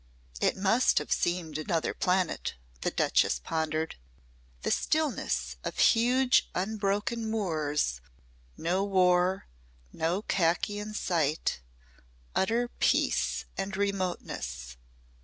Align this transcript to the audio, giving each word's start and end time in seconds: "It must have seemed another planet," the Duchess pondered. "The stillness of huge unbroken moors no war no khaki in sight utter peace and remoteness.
"It 0.41 0.57
must 0.57 0.97
have 0.97 1.11
seemed 1.11 1.59
another 1.59 1.93
planet," 1.93 2.55
the 2.81 2.89
Duchess 2.89 3.37
pondered. 3.37 3.97
"The 4.63 4.71
stillness 4.71 5.57
of 5.63 5.77
huge 5.77 6.49
unbroken 6.55 7.29
moors 7.29 8.01
no 8.57 8.83
war 8.83 9.45
no 9.93 10.23
khaki 10.23 10.79
in 10.79 10.95
sight 10.95 11.61
utter 12.33 12.69
peace 12.79 13.45
and 13.55 13.77
remoteness. 13.77 14.75